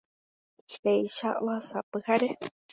Péicha 0.81 1.29
ohasa 1.43 1.79
pyhare 1.91 2.29